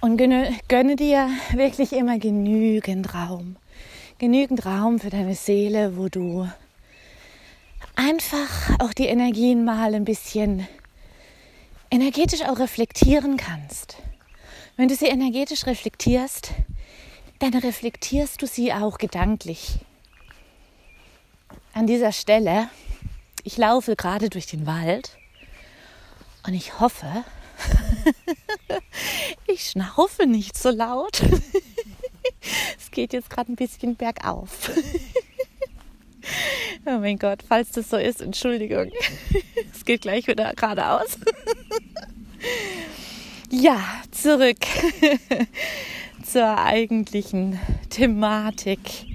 Und 0.00 0.16
gönne, 0.16 0.54
gönne 0.68 0.96
dir 0.96 1.28
wirklich 1.52 1.92
immer 1.92 2.18
genügend 2.18 3.14
Raum, 3.14 3.56
genügend 4.18 4.64
Raum 4.64 4.98
für 4.98 5.10
deine 5.10 5.34
Seele, 5.34 5.96
wo 5.96 6.08
du 6.08 6.48
einfach 7.96 8.78
auch 8.78 8.92
die 8.92 9.06
Energien 9.06 9.64
mal 9.64 9.94
ein 9.94 10.04
bisschen 10.04 10.66
energetisch 11.90 12.42
auch 12.42 12.58
reflektieren 12.58 13.36
kannst. 13.36 13.96
Wenn 14.76 14.88
du 14.88 14.94
sie 14.94 15.06
energetisch 15.06 15.66
reflektierst, 15.66 16.52
dann 17.40 17.54
reflektierst 17.54 18.40
du 18.40 18.46
sie 18.46 18.72
auch 18.72 18.98
gedanklich 18.98 19.80
an 21.72 21.86
dieser 21.86 22.12
Stelle, 22.12 22.68
ich 23.44 23.56
laufe 23.56 23.96
gerade 23.96 24.28
durch 24.28 24.46
den 24.46 24.66
Wald 24.66 25.16
und 26.46 26.54
ich 26.54 26.80
hoffe, 26.80 27.24
ich 29.46 29.70
schnaufe 29.70 30.26
nicht 30.26 30.56
so 30.56 30.70
laut. 30.70 31.22
es 32.78 32.90
geht 32.90 33.12
jetzt 33.12 33.30
gerade 33.30 33.52
ein 33.52 33.56
bisschen 33.56 33.96
bergauf. 33.96 34.70
oh 36.86 36.98
mein 36.98 37.18
Gott, 37.18 37.40
falls 37.46 37.70
das 37.70 37.90
so 37.90 37.96
ist, 37.96 38.20
Entschuldigung. 38.20 38.90
es 39.72 39.84
geht 39.84 40.02
gleich 40.02 40.26
wieder 40.26 40.52
geradeaus. 40.54 41.18
ja, 43.50 43.80
zurück 44.10 44.58
zur 46.24 46.58
eigentlichen 46.58 47.58
Thematik 47.90 49.10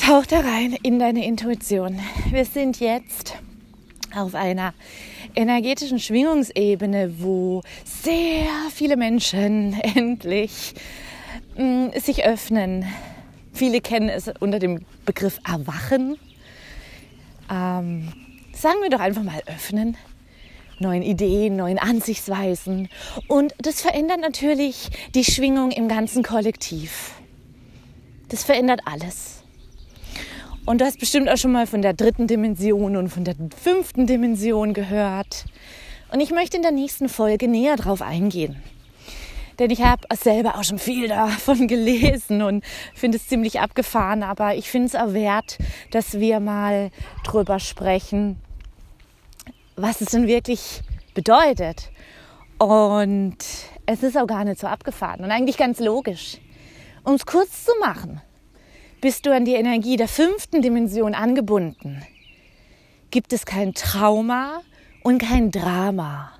Tauch 0.00 0.24
da 0.24 0.40
rein 0.40 0.78
in 0.82 0.98
deine 0.98 1.26
Intuition. 1.26 2.00
Wir 2.30 2.46
sind 2.46 2.80
jetzt 2.80 3.34
auf 4.16 4.34
einer 4.34 4.72
energetischen 5.34 5.98
Schwingungsebene, 5.98 7.20
wo 7.20 7.62
sehr 7.84 8.48
viele 8.72 8.96
Menschen 8.96 9.78
endlich 9.96 10.74
mh, 11.56 11.64
mm, 11.64 12.00
sich 12.00 12.24
öffnen. 12.24 12.86
Viele 13.52 13.80
kennen 13.80 14.08
es 14.08 14.30
unter 14.40 14.58
dem 14.58 14.84
Begriff 15.04 15.38
Erwachen. 15.46 16.16
Ähm, 17.50 18.12
sagen 18.52 18.80
wir 18.82 18.90
doch 18.90 19.00
einfach 19.00 19.22
mal 19.22 19.42
öffnen. 19.46 19.96
Neuen 20.78 21.02
Ideen, 21.02 21.56
neuen 21.56 21.78
Ansichtsweisen. 21.78 22.88
Und 23.28 23.54
das 23.58 23.82
verändert 23.82 24.20
natürlich 24.20 24.88
die 25.14 25.24
Schwingung 25.24 25.72
im 25.72 25.88
ganzen 25.88 26.22
Kollektiv. 26.22 27.12
Das 28.28 28.44
verändert 28.44 28.80
alles. 28.86 29.39
Und 30.66 30.80
du 30.80 30.84
hast 30.84 31.00
bestimmt 31.00 31.28
auch 31.28 31.36
schon 31.36 31.52
mal 31.52 31.66
von 31.66 31.82
der 31.82 31.94
dritten 31.94 32.26
Dimension 32.26 32.96
und 32.96 33.08
von 33.08 33.24
der 33.24 33.34
fünften 33.56 34.06
Dimension 34.06 34.74
gehört. 34.74 35.46
Und 36.12 36.20
ich 36.20 36.30
möchte 36.30 36.56
in 36.56 36.62
der 36.62 36.72
nächsten 36.72 37.08
Folge 37.08 37.48
näher 37.48 37.76
drauf 37.76 38.02
eingehen. 38.02 38.56
Denn 39.58 39.70
ich 39.70 39.82
habe 39.82 40.02
selber 40.16 40.56
auch 40.56 40.64
schon 40.64 40.78
viel 40.78 41.08
davon 41.08 41.68
gelesen 41.68 42.42
und 42.42 42.64
finde 42.94 43.18
es 43.18 43.28
ziemlich 43.28 43.60
abgefahren. 43.60 44.22
Aber 44.22 44.54
ich 44.54 44.70
finde 44.70 44.88
es 44.88 44.94
auch 44.94 45.12
wert, 45.12 45.58
dass 45.90 46.18
wir 46.18 46.40
mal 46.40 46.90
drüber 47.24 47.58
sprechen, 47.58 48.40
was 49.76 50.00
es 50.00 50.08
denn 50.08 50.26
wirklich 50.26 50.82
bedeutet. 51.14 51.90
Und 52.58 53.36
es 53.86 54.02
ist 54.02 54.16
auch 54.16 54.26
gar 54.26 54.44
nicht 54.44 54.60
so 54.60 54.66
abgefahren 54.66 55.24
und 55.24 55.30
eigentlich 55.30 55.56
ganz 55.56 55.80
logisch. 55.80 56.38
Um 57.04 57.14
es 57.14 57.24
kurz 57.24 57.64
zu 57.64 57.72
machen, 57.80 58.20
bist 59.00 59.24
du 59.24 59.34
an 59.34 59.44
die 59.44 59.54
Energie 59.54 59.96
der 59.96 60.08
fünften 60.08 60.60
Dimension 60.60 61.14
angebunden, 61.14 62.02
gibt 63.10 63.32
es 63.32 63.46
kein 63.46 63.72
Trauma 63.74 64.60
und 65.02 65.18
kein 65.18 65.50
Drama. 65.50 66.32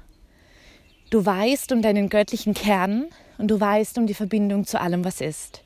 Du 1.09 1.25
weißt 1.25 1.73
um 1.73 1.83
deinen 1.83 2.09
göttlichen 2.09 2.55
Kern 2.55 3.07
und 3.39 3.49
du 3.49 3.59
weißt 3.59 3.99
um 3.99 4.07
die 4.07 4.15
Verbindung 4.15 4.67
zu 4.67 4.81
allem, 4.81 5.05
was 5.05 5.21
ist. 5.21 5.63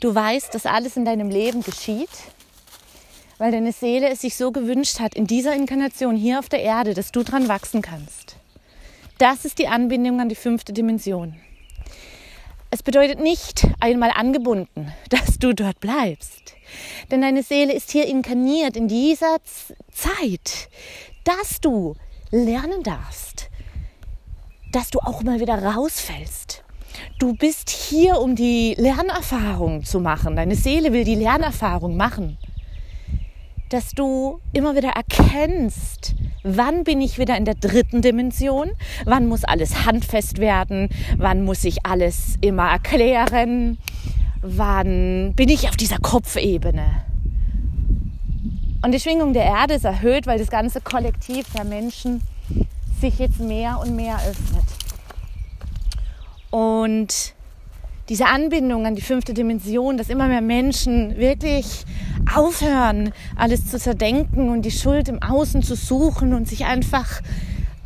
Du 0.00 0.14
weißt, 0.14 0.54
dass 0.54 0.64
alles 0.64 0.96
in 0.96 1.04
deinem 1.04 1.28
Leben 1.28 1.62
geschieht, 1.62 2.08
weil 3.38 3.52
deine 3.52 3.72
Seele 3.72 4.08
es 4.08 4.20
sich 4.20 4.36
so 4.36 4.52
gewünscht 4.52 5.00
hat, 5.00 5.14
in 5.14 5.26
dieser 5.26 5.54
Inkarnation 5.54 6.16
hier 6.16 6.38
auf 6.38 6.48
der 6.48 6.62
Erde, 6.62 6.94
dass 6.94 7.12
du 7.12 7.22
dran 7.24 7.48
wachsen 7.48 7.82
kannst. 7.82 8.36
Das 9.18 9.44
ist 9.44 9.58
die 9.58 9.68
Anbindung 9.68 10.20
an 10.20 10.28
die 10.28 10.36
fünfte 10.36 10.72
Dimension. 10.72 11.34
Es 12.70 12.82
bedeutet 12.82 13.18
nicht 13.18 13.66
einmal 13.80 14.10
angebunden, 14.14 14.92
dass 15.08 15.38
du 15.38 15.54
dort 15.54 15.80
bleibst. 15.80 16.54
Denn 17.10 17.22
deine 17.22 17.42
Seele 17.42 17.72
ist 17.72 17.90
hier 17.90 18.06
inkarniert 18.06 18.76
in 18.76 18.88
dieser 18.88 19.38
Zeit, 19.90 20.68
dass 21.24 21.60
du 21.60 21.96
lernen 22.30 22.82
darfst, 22.82 23.48
dass 24.72 24.90
du 24.90 24.98
auch 24.98 25.22
mal 25.22 25.40
wieder 25.40 25.62
rausfällst. 25.62 26.62
Du 27.18 27.34
bist 27.34 27.70
hier, 27.70 28.20
um 28.20 28.34
die 28.34 28.74
Lernerfahrung 28.76 29.84
zu 29.84 30.00
machen. 30.00 30.36
Deine 30.36 30.56
Seele 30.56 30.92
will 30.92 31.04
die 31.04 31.14
Lernerfahrung 31.14 31.96
machen 31.96 32.36
dass 33.68 33.90
du 33.90 34.40
immer 34.52 34.74
wieder 34.76 34.90
erkennst, 34.90 36.14
wann 36.42 36.84
bin 36.84 37.00
ich 37.00 37.18
wieder 37.18 37.36
in 37.36 37.44
der 37.44 37.54
dritten 37.54 38.02
Dimension, 38.02 38.70
wann 39.04 39.26
muss 39.26 39.44
alles 39.44 39.84
handfest 39.84 40.38
werden, 40.38 40.88
wann 41.16 41.44
muss 41.44 41.64
ich 41.64 41.84
alles 41.84 42.36
immer 42.40 42.70
erklären, 42.70 43.78
wann 44.40 45.34
bin 45.34 45.48
ich 45.48 45.68
auf 45.68 45.76
dieser 45.76 45.98
Kopfebene. 45.98 47.04
Und 48.82 48.92
die 48.92 49.00
Schwingung 49.00 49.32
der 49.32 49.44
Erde 49.44 49.74
ist 49.74 49.84
erhöht, 49.84 50.26
weil 50.26 50.38
das 50.38 50.50
ganze 50.50 50.80
Kollektiv 50.80 51.46
der 51.52 51.64
Menschen 51.64 52.22
sich 53.00 53.18
jetzt 53.18 53.40
mehr 53.40 53.80
und 53.80 53.96
mehr 53.96 54.16
öffnet. 54.16 54.64
Und 56.50 57.34
diese 58.08 58.26
Anbindung 58.26 58.86
an 58.86 58.94
die 58.94 59.02
fünfte 59.02 59.34
Dimension, 59.34 59.98
dass 59.98 60.08
immer 60.08 60.28
mehr 60.28 60.40
Menschen 60.40 61.16
wirklich 61.18 61.84
aufhören, 62.34 63.12
alles 63.36 63.66
zu 63.66 63.78
zerdenken 63.78 64.48
und 64.48 64.62
die 64.62 64.70
Schuld 64.70 65.08
im 65.08 65.22
Außen 65.22 65.62
zu 65.62 65.74
suchen 65.74 66.32
und 66.32 66.48
sich 66.48 66.64
einfach 66.64 67.20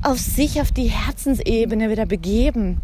auf 0.03 0.19
sich, 0.19 0.61
auf 0.61 0.73
die 0.73 0.89
Herzensebene 0.91 1.89
wieder 1.89 2.07
begeben 2.07 2.81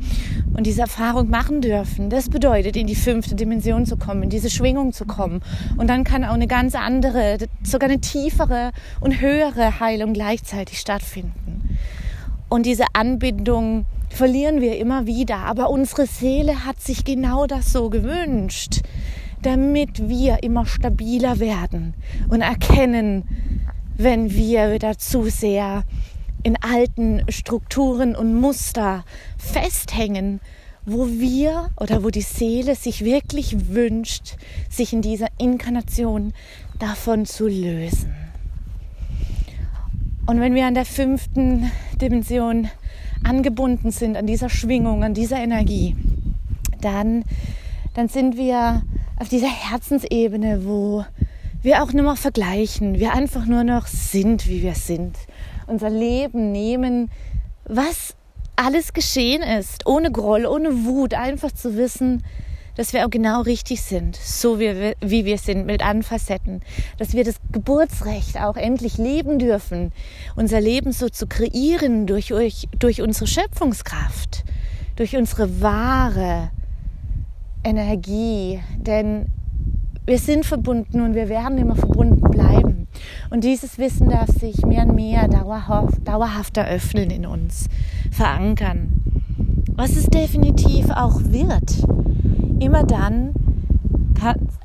und 0.55 0.67
diese 0.67 0.83
Erfahrung 0.83 1.31
machen 1.31 1.61
dürfen. 1.61 2.11
Das 2.11 2.29
bedeutet, 2.29 2.77
in 2.77 2.87
die 2.87 2.95
fünfte 2.95 3.35
Dimension 3.35 3.87
zu 3.87 3.97
kommen, 3.97 4.25
in 4.25 4.31
diese 4.31 4.51
Schwingung 4.51 4.93
zu 4.93 5.05
kommen. 5.05 5.41
Und 5.77 5.89
dann 5.89 6.05
kann 6.05 6.25
auch 6.25 6.35
eine 6.35 6.47
ganz 6.47 6.77
andere, 6.77 7.39
sogar 7.65 7.89
eine 7.89 8.01
tiefere 8.01 8.71
und 9.01 9.21
höhere 9.21 9.81
Heilung 9.81 10.13
gleichzeitig 10.13 10.79
stattfinden. 10.79 11.77
Und 12.49 12.67
diese 12.67 12.85
Anbindung 12.95 13.85
verlieren 14.11 14.61
wir 14.61 14.79
immer 14.79 15.07
wieder. 15.07 15.39
Aber 15.39 15.71
unsere 15.71 16.07
Seele 16.07 16.65
hat 16.65 16.81
sich 16.81 17.05
genau 17.05 17.47
das 17.47 17.73
so 17.73 17.91
gewünscht. 17.91 18.83
damit 19.43 20.09
wir 20.09 20.43
immer 20.43 20.67
stabiler 20.67 21.39
werden 21.39 21.95
und 22.29 22.41
erkennen, 22.41 23.25
wenn 23.97 24.33
wir 24.33 24.73
wieder 24.73 24.99
zu 24.99 25.25
sehr 25.25 25.85
in 26.43 26.57
alten 26.57 27.23
Strukturen 27.29 28.15
und 28.15 28.35
Muster 28.35 29.05
festhängen, 29.37 30.41
wo 30.87 31.09
wir 31.09 31.71
oder 31.79 32.03
wo 32.03 32.11
die 32.11 32.23
Seele 32.23 32.75
sich 32.75 33.05
wirklich 33.05 33.69
wünscht, 33.69 34.37
sich 34.71 34.93
in 34.93 35.03
dieser 35.03 35.29
Inkarnation 35.39 36.33
davon 36.79 37.27
zu 37.27 37.49
lösen. 37.49 38.15
Und 40.27 40.41
wenn 40.41 40.55
wir 40.55 40.67
an 40.67 40.75
der 40.75 40.85
fünften 40.85 41.71
Dimension 42.01 42.69
angebunden 43.25 43.91
sind, 43.91 44.17
an 44.17 44.27
dieser 44.27 44.49
Schwingung, 44.49 45.05
an 45.05 45.15
dieser 45.15 45.39
Energie, 45.39 45.97
dann, 46.81 47.25
dann 47.95 48.09
sind 48.09 48.37
wir 48.37 48.83
auf 49.19 49.29
dieser 49.29 49.49
Herzensebene, 49.49 50.65
wo 50.65 51.05
wir 51.63 51.83
auch 51.83 51.93
nur 51.93 52.05
noch 52.05 52.17
vergleichen, 52.17 52.99
wir 52.99 53.15
einfach 53.15 53.47
nur 53.47 53.65
noch 53.65 53.87
sind, 53.87 54.49
wie 54.49 54.63
wir 54.63 54.75
sind. 54.75 55.17
Unser 55.67 55.91
Leben 55.91 56.53
nehmen, 56.53 57.11
was 57.65 58.15
alles 58.57 58.93
geschehen 58.93 59.43
ist, 59.43 59.87
ohne 59.87 60.11
Groll, 60.11 60.47
ohne 60.47 60.85
Wut, 60.85 61.15
einfach 61.15 61.53
zu 61.53 61.77
wissen, 61.77 62.23
dass 62.79 62.93
wir 62.93 63.05
auch 63.05 63.11
genau 63.11 63.41
richtig 63.41 63.83
sind, 63.83 64.15
so 64.15 64.61
wie, 64.61 64.95
wie 65.01 65.25
wir 65.25 65.37
sind, 65.37 65.67
mit 65.67 65.85
allen 65.85 66.05
Facetten. 66.05 66.61
Dass 66.97 67.13
wir 67.13 67.25
das 67.25 67.35
Geburtsrecht 67.51 68.41
auch 68.41 68.57
endlich 68.57 68.99
leben 68.99 69.41
dürfen, 69.41 69.91
unser 70.37 70.61
Leben 70.61 70.93
so 70.93 71.09
zu 71.09 71.27
kreieren 71.27 72.07
durch, 72.07 72.33
durch 72.79 73.03
unsere 73.03 73.27
Schöpfungskraft, 73.27 74.45
durch 74.95 75.17
unsere 75.17 75.61
wahre 75.61 76.53
Energie. 77.65 78.61
Denn 78.77 79.27
wir 80.07 80.21
sind 80.21 80.47
verbunden 80.47 81.01
und 81.01 81.17
wir 81.17 81.29
werden 81.29 81.59
immer 81.59 81.75
verbunden 81.75 82.31
bleiben. 82.31 82.87
Und 83.31 83.43
dieses 83.43 83.79
Wissen 83.79 84.09
darf 84.09 84.29
sich 84.29 84.65
mehr 84.65 84.85
und 84.85 84.95
mehr 84.95 85.27
dauerhaft, 85.27 86.07
dauerhaft 86.07 86.57
eröffnen 86.57 87.11
in 87.11 87.27
uns, 87.27 87.67
verankern. 88.13 89.03
Was 89.75 89.97
es 89.97 90.07
definitiv 90.07 90.89
auch 90.91 91.21
wird 91.25 91.89
immer 92.61 92.83
dann 92.85 93.35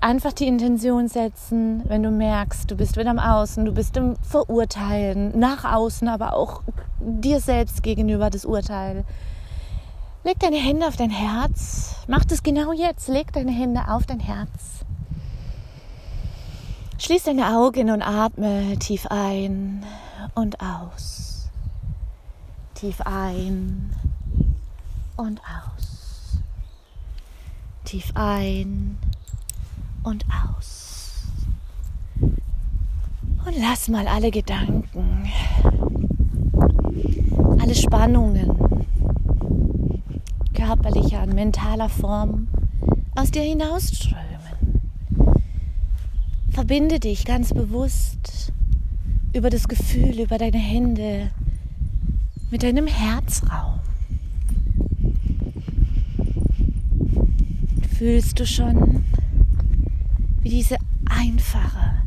einfach 0.02 0.34
die 0.34 0.48
Intention 0.48 1.08
setzen, 1.08 1.84
wenn 1.86 2.04
du 2.04 2.12
merkst, 2.12 2.70
du 2.70 2.76
bist 2.76 2.98
wieder 2.98 3.12
am 3.12 3.20
Außen, 3.20 3.66
du 3.66 3.72
bist 3.72 3.96
im 3.98 4.16
Verurteilen, 4.18 5.38
nach 5.38 5.64
außen, 5.64 6.08
aber 6.08 6.34
auch 6.34 6.62
dir 7.00 7.40
selbst 7.40 7.84
gegenüber 7.84 8.30
das 8.30 8.46
Urteil. 8.46 9.06
Leg 10.24 10.40
deine 10.40 10.58
Hände 10.58 10.88
auf 10.88 10.96
dein 10.96 11.10
Herz. 11.10 11.96
Mach 12.08 12.26
das 12.26 12.44
genau 12.44 12.72
jetzt. 12.72 13.10
Leg 13.10 13.32
deine 13.34 13.52
Hände 13.52 13.82
auf 13.90 14.06
dein 14.06 14.22
Herz. 14.22 14.86
Schließ 16.98 17.24
deine 17.24 17.58
Augen 17.58 17.92
und 17.92 18.02
atme 18.02 18.78
tief 18.80 19.06
ein 19.08 19.84
und 20.34 20.58
aus. 20.62 21.50
Tief 22.74 23.02
ein 23.02 23.94
und 25.18 25.42
aus 25.42 25.93
tief 27.94 28.12
ein 28.16 28.98
und 30.02 30.26
aus. 30.52 31.22
Und 32.20 33.56
lass 33.60 33.88
mal 33.88 34.08
alle 34.08 34.32
Gedanken, 34.32 35.30
alle 37.60 37.76
Spannungen 37.76 38.50
körperlicher 40.56 41.22
und 41.22 41.36
mentaler 41.36 41.88
Form 41.88 42.48
aus 43.14 43.30
dir 43.30 43.44
hinausströmen. 43.44 44.18
Verbinde 46.50 47.00
dich 47.00 47.26
ganz 47.26 47.54
bewusst 47.54 48.52
über 49.34 49.52
das 49.52 49.68
Gefühl, 49.68 50.20
über 50.20 50.40
deine 50.40 50.58
Hände 50.58 51.30
mit 52.50 52.64
deinem 52.64 52.88
Herzraum. 52.88 53.83
Fühlst 58.04 58.38
du 58.38 58.46
schon, 58.46 59.06
wie 60.42 60.50
diese 60.50 60.76
einfache 61.06 62.04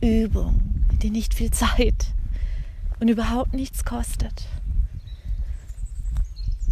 Übung, 0.00 0.58
die 1.02 1.10
nicht 1.10 1.34
viel 1.34 1.50
Zeit 1.50 2.14
und 2.98 3.08
überhaupt 3.08 3.52
nichts 3.52 3.84
kostet, 3.84 4.46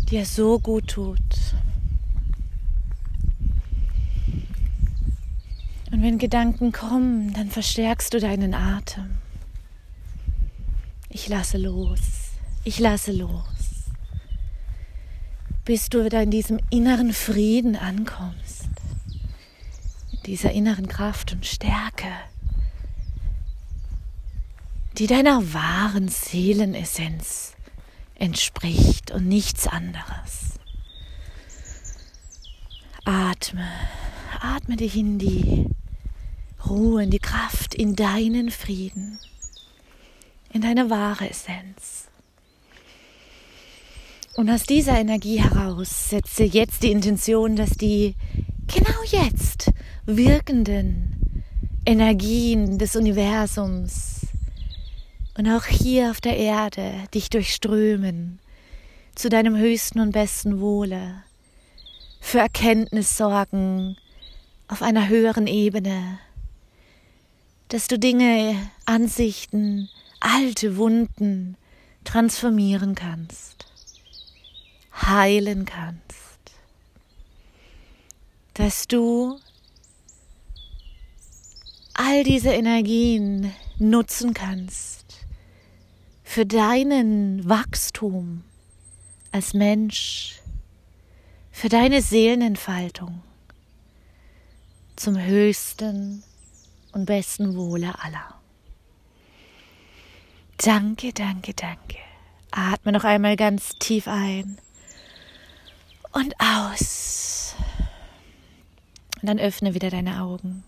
dir 0.08 0.24
so 0.24 0.58
gut 0.58 0.88
tut. 0.88 1.18
Und 5.92 6.00
wenn 6.00 6.16
Gedanken 6.16 6.72
kommen, 6.72 7.34
dann 7.34 7.50
verstärkst 7.50 8.14
du 8.14 8.20
deinen 8.20 8.54
Atem. 8.54 9.16
Ich 11.10 11.28
lasse 11.28 11.58
los. 11.58 12.00
Ich 12.64 12.78
lasse 12.78 13.12
los 13.12 13.53
bis 15.64 15.88
du 15.88 16.04
wieder 16.04 16.22
in 16.22 16.30
diesem 16.30 16.60
inneren 16.70 17.12
Frieden 17.12 17.76
ankommst, 17.76 18.68
in 20.12 20.22
dieser 20.26 20.52
inneren 20.52 20.88
Kraft 20.88 21.32
und 21.32 21.46
Stärke, 21.46 22.10
die 24.98 25.06
deiner 25.06 25.54
wahren 25.54 26.08
Seelenessenz 26.08 27.54
entspricht 28.14 29.10
und 29.10 29.26
nichts 29.26 29.66
anderes. 29.66 30.58
Atme, 33.04 33.68
atme 34.40 34.76
dich 34.76 34.96
in 34.96 35.18
die 35.18 35.66
Ruhe, 36.66 37.02
in 37.02 37.10
die 37.10 37.18
Kraft, 37.18 37.74
in 37.74 37.96
deinen 37.96 38.50
Frieden, 38.50 39.18
in 40.52 40.62
deine 40.62 40.88
wahre 40.90 41.28
Essenz. 41.28 42.08
Und 44.36 44.50
aus 44.50 44.64
dieser 44.64 44.98
Energie 44.98 45.40
heraus 45.40 46.10
setze 46.10 46.42
jetzt 46.42 46.82
die 46.82 46.90
Intention, 46.90 47.54
dass 47.54 47.70
die 47.70 48.16
genau 48.66 49.02
jetzt 49.06 49.70
wirkenden 50.06 51.44
Energien 51.86 52.78
des 52.78 52.96
Universums 52.96 54.26
und 55.38 55.48
auch 55.48 55.66
hier 55.66 56.10
auf 56.10 56.20
der 56.20 56.36
Erde 56.36 56.94
dich 57.14 57.30
durchströmen 57.30 58.40
zu 59.14 59.28
deinem 59.28 59.56
höchsten 59.56 60.00
und 60.00 60.10
besten 60.10 60.60
Wohle, 60.60 61.22
für 62.20 62.40
Erkenntnis 62.40 63.16
sorgen 63.16 63.96
auf 64.66 64.82
einer 64.82 65.08
höheren 65.08 65.46
Ebene, 65.46 66.18
dass 67.68 67.86
du 67.86 68.00
Dinge, 68.00 68.56
Ansichten, 68.84 69.88
alte 70.18 70.76
Wunden 70.76 71.56
transformieren 72.02 72.96
kannst 72.96 73.73
heilen 74.94 75.64
kannst. 75.64 76.02
Dass 78.54 78.86
du 78.86 79.38
all 81.94 82.24
diese 82.24 82.50
Energien 82.50 83.52
nutzen 83.78 84.34
kannst 84.34 85.26
für 86.22 86.46
deinen 86.46 87.48
Wachstum 87.48 88.44
als 89.32 89.54
Mensch, 89.54 90.40
für 91.50 91.68
deine 91.68 92.02
Seelenentfaltung 92.02 93.22
zum 94.96 95.18
höchsten 95.18 96.22
und 96.92 97.06
besten 97.06 97.56
Wohle 97.56 97.94
aller. 98.02 98.40
Danke, 100.58 101.12
danke, 101.12 101.52
danke. 101.54 101.98
Atme 102.52 102.92
noch 102.92 103.04
einmal 103.04 103.36
ganz 103.36 103.70
tief 103.78 104.06
ein 104.06 104.58
und 106.14 106.34
aus. 106.38 107.54
Und 109.20 109.28
dann 109.28 109.38
öffne 109.38 109.74
wieder 109.74 109.90
deine 109.90 110.22
Augen. 110.22 110.64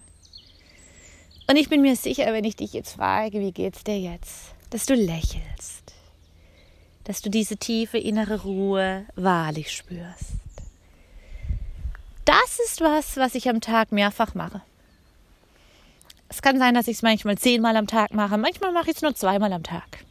Und 1.48 1.56
ich 1.56 1.68
bin 1.68 1.82
mir 1.82 1.94
sicher, 1.94 2.32
wenn 2.32 2.44
ich 2.44 2.56
dich 2.56 2.72
jetzt 2.72 2.94
frage, 2.94 3.40
wie 3.40 3.52
geht's 3.52 3.85
dir 3.85 3.98
jetzt, 3.98 4.54
dass 4.70 4.87
du 4.87 4.94
lächelst, 4.94 5.94
dass 7.04 7.22
du 7.22 7.30
diese 7.30 7.56
tiefe 7.56 7.98
innere 7.98 8.42
Ruhe 8.42 9.06
wahrlich 9.14 9.70
spürst. 9.70 10.32
Das 12.24 12.59
ist 12.64 12.80
was, 12.80 13.16
was 13.16 13.37
ich 13.37 13.48
am 13.48 13.61
Tag 13.61 13.92
mehrfach 13.92 14.35
mache. 14.35 14.61
Es 16.28 16.42
kann 16.42 16.59
sein, 16.59 16.74
dass 16.74 16.88
ich 16.88 16.96
es 16.96 17.02
manchmal 17.02 17.38
zehnmal 17.38 17.76
am 17.76 17.87
Tag 17.87 18.12
mache, 18.12 18.37
manchmal 18.37 18.72
mache 18.72 18.90
ich 18.90 18.96
es 18.96 19.02
nur 19.02 19.14
zweimal 19.14 19.52
am 19.52 19.62
Tag, 19.62 20.04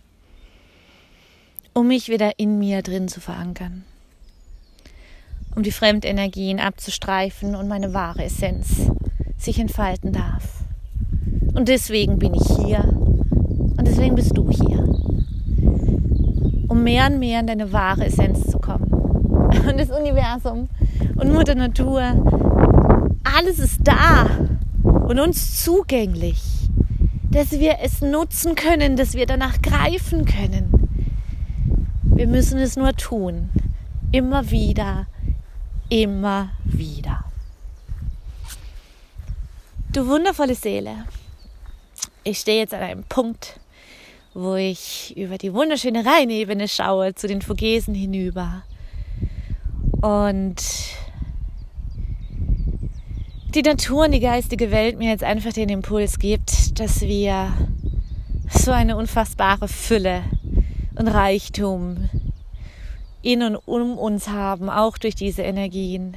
um 1.74 1.88
mich 1.89 2.08
wieder 2.08 2.39
in 2.39 2.58
mir 2.58 2.82
drin 2.82 3.10
zu 3.10 3.19
verankern 3.19 3.84
um 5.56 5.63
die 5.63 5.72
Fremdenergien 5.72 6.60
abzustreifen 6.60 7.56
und 7.56 7.68
meine 7.68 7.94
wahre 7.94 8.26
Essenz 8.26 8.91
sich 9.38 9.60
entfalten 9.60 10.12
darf. 10.12 10.63
Und 11.54 11.70
deswegen 11.70 12.20
bin 12.20 12.34
ich 12.34 12.48
hier 12.60 12.84
und 13.78 13.88
deswegen 13.88 14.15
bist 14.15 14.38
du 14.38 14.50
hier, 14.50 14.84
um 16.68 16.84
mehr 16.84 17.08
und 17.08 17.20
mehr 17.20 17.39
in 17.39 17.48
deine 17.48 17.72
wahre 17.72 18.06
Essenz 18.06 18.50
zu 18.52 18.60
kommen. 18.60 18.91
Und 19.70 19.80
das 19.80 19.89
Universum 19.89 20.68
und 21.15 21.32
Mutter 21.32 21.56
Natur, 21.56 22.02
alles 23.24 23.60
ist 23.60 23.80
da 23.84 24.28
und 24.84 25.20
uns 25.20 25.63
zugänglich, 25.63 26.41
dass 27.32 27.52
wir 27.52 27.78
es 27.82 28.02
nutzen 28.02 28.56
können, 28.56 28.96
dass 28.98 29.13
wir 29.13 29.26
danach 29.26 29.62
greifen 29.62 30.26
können. 30.26 30.72
Wir 32.04 32.28
müssen 32.28 32.60
es 32.60 32.76
nur 32.76 32.94
tun. 32.94 33.50
Immer 34.12 34.52
wieder, 34.52 35.08
immer 35.89 36.50
wieder. 36.63 37.24
Du 39.91 40.08
wundervolle 40.08 40.56
Seele, 40.56 41.06
ich 42.24 42.39
stehe 42.39 42.60
jetzt 42.60 42.74
an 42.74 42.82
einem 42.82 43.04
Punkt, 43.04 43.60
wo 44.34 44.56
ich 44.56 45.15
über 45.15 45.38
die 45.38 45.54
wunderschöne 45.54 46.06
Rheinebene 46.06 46.67
schaue, 46.67 47.15
zu 47.15 47.28
den 47.28 47.41
Vogesen 47.41 47.95
hinüber. 47.95 48.63
Und 50.02 50.62
die 53.54 53.62
Natur 53.62 54.06
und 54.06 54.12
die 54.12 54.19
geistige 54.19 54.69
Welt 54.71 54.98
mir 54.98 55.12
jetzt 55.12 55.24
einfach 55.24 55.54
den 55.54 55.69
Impuls 55.69 56.19
gibt, 56.19 56.78
dass 56.80 57.02
wir 57.02 57.54
so 58.50 58.71
eine 58.71 58.98
unfassbare 58.98 59.69
Fülle 59.69 60.24
und 60.98 61.08
Reichtum 61.08 62.10
in 63.26 63.44
und 63.44 63.56
um 63.56 63.98
uns 63.98 64.30
haben, 64.30 64.70
auch 64.70 64.98
durch 64.98 65.16
diese 65.16 65.42
Energien, 65.42 66.16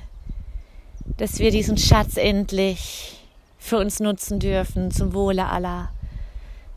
dass 1.16 1.38
wir 1.38 1.50
diesen 1.50 1.78
Schatz 1.78 2.16
endlich 2.16 3.24
für 3.58 3.78
uns 3.78 3.98
nutzen 3.98 4.38
dürfen 4.38 4.90
zum 4.90 5.14
Wohle 5.14 5.46
aller 5.46 5.90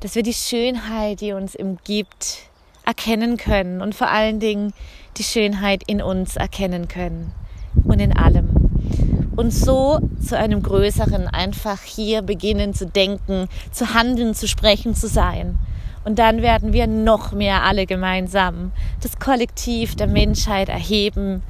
dass 0.01 0.15
wir 0.15 0.23
die 0.23 0.33
Schönheit, 0.33 1.21
die 1.21 1.31
uns 1.31 1.55
umgibt, 1.55 2.49
erkennen 2.85 3.37
können 3.37 3.81
und 3.81 3.95
vor 3.95 4.09
allen 4.09 4.39
Dingen 4.39 4.73
die 5.17 5.23
Schönheit 5.23 5.83
in 5.85 6.01
uns 6.01 6.35
erkennen 6.35 6.87
können 6.87 7.31
und 7.83 8.01
in 8.01 8.15
allem. 8.17 8.49
Und 9.35 9.51
so 9.51 9.99
zu 10.19 10.37
einem 10.37 10.63
größeren 10.63 11.27
einfach 11.27 11.81
hier 11.83 12.23
beginnen 12.23 12.73
zu 12.73 12.87
denken, 12.87 13.47
zu 13.71 13.93
handeln, 13.93 14.33
zu 14.33 14.47
sprechen, 14.47 14.95
zu 14.95 15.07
sein. 15.07 15.57
Und 16.03 16.17
dann 16.17 16.41
werden 16.41 16.73
wir 16.73 16.87
noch 16.87 17.31
mehr 17.31 17.63
alle 17.63 17.85
gemeinsam 17.85 18.71
das 19.01 19.19
Kollektiv 19.19 19.95
der 19.95 20.07
Menschheit 20.07 20.69
erheben, 20.69 21.43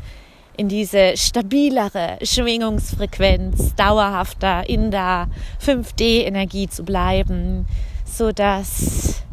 in 0.58 0.68
diese 0.68 1.16
stabilere 1.16 2.18
Schwingungsfrequenz, 2.22 3.74
dauerhafter 3.76 4.70
in 4.70 4.92
der 4.92 5.28
5D-Energie 5.66 6.68
zu 6.68 6.84
bleiben, 6.84 7.66
so 8.06 8.32
dass 8.32 9.24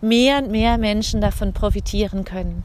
mehr 0.00 0.38
und 0.38 0.50
mehr 0.50 0.78
Menschen 0.78 1.20
davon 1.20 1.52
profitieren 1.52 2.24
können. 2.24 2.62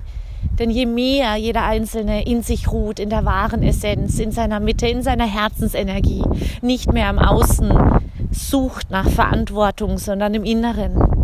Denn 0.59 0.69
je 0.69 0.85
mehr 0.85 1.35
jeder 1.35 1.63
Einzelne 1.63 2.25
in 2.25 2.43
sich 2.43 2.71
ruht, 2.71 2.99
in 2.99 3.09
der 3.09 3.25
wahren 3.25 3.63
Essenz, 3.63 4.19
in 4.19 4.31
seiner 4.31 4.59
Mitte, 4.59 4.87
in 4.87 5.01
seiner 5.01 5.27
Herzensenergie, 5.27 6.23
nicht 6.61 6.91
mehr 6.93 7.07
am 7.07 7.19
Außen 7.19 7.71
sucht 8.31 8.89
nach 8.91 9.09
Verantwortung, 9.09 9.97
sondern 9.97 10.33
im 10.33 10.43
Inneren 10.43 11.20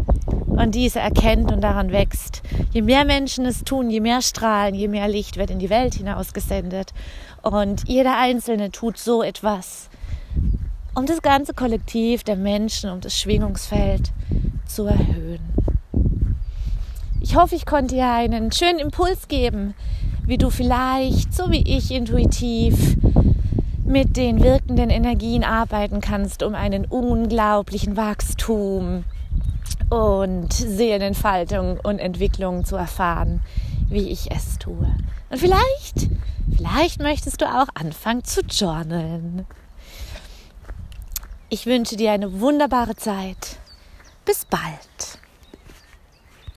und 0.58 0.76
diese 0.76 1.00
erkennt 1.00 1.52
und 1.52 1.62
daran 1.62 1.92
wächst. 1.92 2.42
Je 2.72 2.82
mehr 2.82 3.06
Menschen 3.06 3.46
es 3.46 3.64
tun, 3.64 3.90
je 3.90 4.00
mehr 4.00 4.22
Strahlen, 4.22 4.76
je 4.76 4.88
mehr 4.88 5.08
Licht 5.08 5.38
wird 5.38 5.52
in 5.52 5.60
die 5.60 5.70
Welt 5.70 5.96
hinausgesendet. 5.96 6.94
Und 7.42 7.88
jeder 7.88 8.18
Einzelne 8.18 8.72
tut 8.72 8.98
so 8.98 9.24
etwas 9.24 9.90
um 10.98 11.06
das 11.06 11.22
ganze 11.22 11.54
Kollektiv 11.54 12.24
der 12.24 12.36
Menschen, 12.36 12.90
um 12.90 13.02
das 13.02 13.16
Schwingungsfeld 13.20 14.12
zu 14.66 14.86
erhöhen. 14.86 15.54
Ich 17.22 17.36
hoffe, 17.36 17.54
ich 17.54 17.68
konnte 17.68 17.94
dir 17.94 18.12
einen 18.12 18.52
schönen 18.52 18.80
Impuls 18.80 19.28
geben, 19.28 19.76
wie 20.26 20.40
du 20.40 20.50
vielleicht, 20.50 21.36
so 21.36 21.52
wie 21.52 21.62
ich, 21.62 21.92
intuitiv 21.92 22.98
mit 23.86 24.18
den 24.18 24.42
wirkenden 24.42 24.90
Energien 24.90 25.44
arbeiten 25.44 26.02
kannst, 26.02 26.42
um 26.42 26.56
einen 26.56 26.86
unglaublichen 26.86 27.96
Wachstum 27.96 29.04
und 29.90 30.52
Seelenentfaltung 30.52 31.80
und 31.80 32.00
Entwicklung 32.00 32.66
zu 32.66 32.76
erfahren, 32.76 33.42
wie 33.90 34.10
ich 34.10 34.32
es 34.32 34.58
tue. 34.60 34.96
Und 35.30 35.38
vielleicht, 35.38 36.10
vielleicht 36.56 37.02
möchtest 37.02 37.42
du 37.42 37.46
auch 37.46 37.68
anfangen 37.74 38.24
zu 38.24 38.42
journalen. 38.42 39.46
Ich 41.50 41.66
wünsche 41.66 41.96
dir 41.96 42.12
eine 42.12 42.42
wunderbare 42.42 42.96
Zeit. 42.96 43.58
Bis 44.26 44.44
bald. 44.46 45.17